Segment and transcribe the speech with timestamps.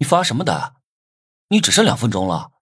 [0.00, 0.72] 你发什么呆？
[1.48, 2.52] 你只剩两分钟了。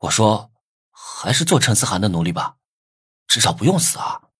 [0.00, 0.50] 我说，
[0.90, 2.56] 还是做陈思涵的奴隶吧，
[3.28, 4.30] 至少不用死啊。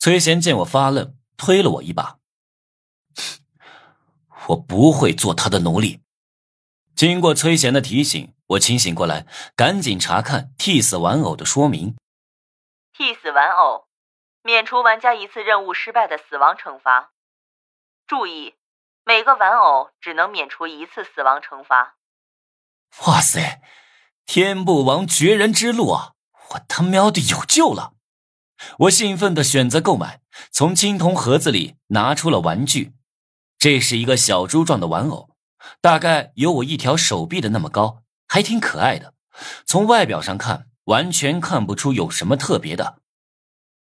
[0.00, 2.18] 崔贤见我发愣，推了我一把。
[4.48, 6.02] 我不会做他的奴隶。
[6.96, 11.96] 经过崔贤的提醒，我清醒过来，赶紧查看替死玩偶的说明。
[12.92, 13.86] 替死玩偶，
[14.42, 17.12] 免除玩家一次任务失败的死亡惩罚。
[18.08, 18.56] 注意，
[19.08, 21.94] 每个玩偶只能免除一次死亡惩罚。
[23.06, 23.62] 哇塞，
[24.26, 26.14] 天不亡绝人之路啊！
[26.50, 27.92] 我他喵的有救了！
[28.80, 32.94] 我兴奋的选择购买，从青铜盒子里拿出了玩具。
[33.58, 35.30] 这是一个小猪状的玩偶，
[35.80, 39.14] 大概有我一条手臂的那么高，还挺可爱的。
[39.64, 42.98] 从外表上看，完全看不出有什么特别的。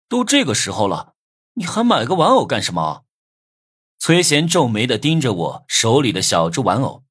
[0.09, 1.13] 都这个时候了，
[1.53, 3.03] 你还买个玩偶干什么？
[4.04, 7.04] 崔贤皱眉的盯着我手里的小猪玩偶。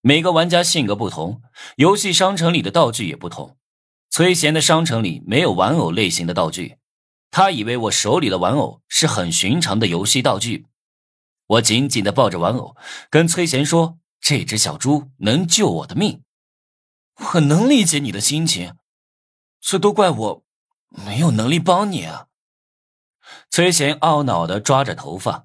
[0.00, 1.42] 每个玩家性格不同，
[1.76, 3.58] 游戏商城里的道具也不同。
[4.08, 6.78] 崔贤的商城里没有玩偶类型的道具，
[7.30, 10.64] 他以为我手里的玩偶是很寻常的游戏道具。
[11.46, 12.74] 我紧紧的抱着玩偶，
[13.10, 16.22] 跟崔贤说：“这只小猪能救我的命。”
[17.34, 18.76] 我能理解你的心情，
[19.60, 20.44] 这都怪我
[20.88, 22.28] 没有能力帮你啊。
[23.50, 25.44] 崔贤懊恼的抓着头发，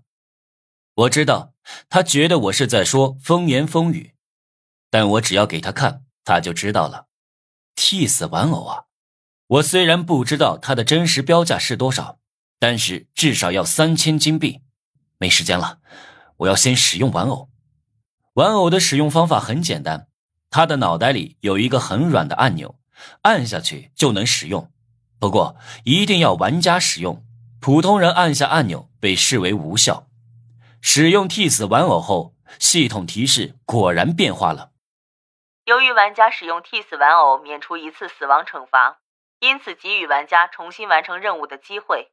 [0.95, 1.53] 我知道
[1.89, 4.13] 他觉得我是在说风言风语，
[4.89, 7.07] 但我只要给他看，他就知道了。
[7.75, 8.83] 替死玩偶啊！
[9.47, 12.19] 我虽然不知道它的真实标价是多少，
[12.59, 14.61] 但是至少要三千金币。
[15.17, 15.79] 没时间了，
[16.37, 17.49] 我要先使用玩偶。
[18.35, 20.07] 玩偶的使用方法很简单，
[20.49, 22.79] 它的脑袋里有一个很软的按钮，
[23.23, 24.71] 按下去就能使用。
[25.19, 27.25] 不过一定要玩家使用，
[27.59, 30.04] 普通人按下按钮被视为无效。
[30.87, 34.71] 使用替死玩偶后，系统提示果然变化了。
[35.65, 38.99] 由于玩家使用替死玩偶免除一次死亡惩罚，
[39.39, 42.11] 因此给予玩家重新完成任务的机会。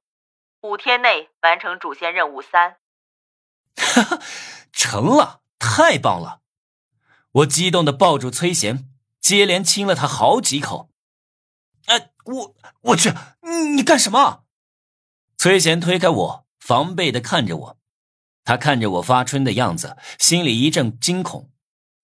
[0.63, 2.79] 五天内完成主线任务三。
[3.77, 4.19] 哈哈，
[4.73, 5.43] 成了！
[5.59, 6.41] 太棒了！
[7.31, 8.89] 我激动的抱住崔贤，
[9.21, 10.89] 接连亲了他好几口。
[11.89, 13.13] 哎，我我去，
[13.77, 14.45] 你干什么？
[15.37, 17.79] 崔贤推开我，防备的看着我。
[18.45, 21.51] 他看着我发春的样子，心里一阵惊恐。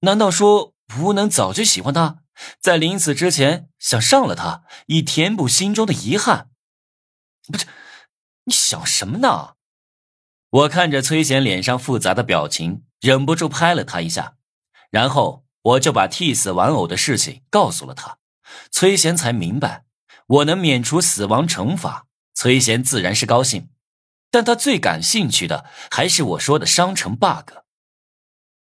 [0.00, 2.22] 难道说吴能早就喜欢他，
[2.60, 6.50] 在临死之前想上了他，以填补心中的遗憾？
[7.50, 7.66] 不是，
[8.44, 9.54] 你想什么呢？
[10.50, 14.36] 我看着崔贤脸上复杂的表情，忍不住拍了他一下，
[14.90, 18.18] 然后我就把替死玩偶的事情告诉了他。
[18.70, 19.84] 崔贤才明白，
[20.26, 23.68] 我能免除死亡惩罚，崔贤自然是高兴，
[24.30, 27.67] 但他最感兴趣的还是我说的商城 bug。